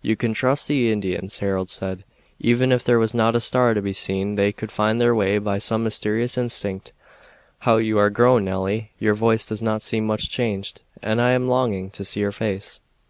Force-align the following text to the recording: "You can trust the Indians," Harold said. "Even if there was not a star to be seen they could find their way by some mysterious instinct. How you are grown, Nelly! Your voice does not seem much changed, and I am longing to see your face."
"You 0.00 0.16
can 0.16 0.32
trust 0.32 0.66
the 0.66 0.90
Indians," 0.90 1.40
Harold 1.40 1.68
said. 1.68 2.04
"Even 2.40 2.72
if 2.72 2.82
there 2.82 2.98
was 2.98 3.12
not 3.12 3.36
a 3.36 3.38
star 3.40 3.74
to 3.74 3.82
be 3.82 3.92
seen 3.92 4.34
they 4.34 4.50
could 4.50 4.72
find 4.72 4.98
their 4.98 5.14
way 5.14 5.36
by 5.36 5.58
some 5.58 5.84
mysterious 5.84 6.38
instinct. 6.38 6.94
How 7.58 7.76
you 7.76 7.98
are 7.98 8.08
grown, 8.08 8.46
Nelly! 8.46 8.92
Your 8.98 9.12
voice 9.12 9.44
does 9.44 9.60
not 9.60 9.82
seem 9.82 10.06
much 10.06 10.30
changed, 10.30 10.80
and 11.02 11.20
I 11.20 11.32
am 11.32 11.48
longing 11.48 11.90
to 11.90 12.02
see 12.02 12.20
your 12.20 12.32
face." 12.32 12.80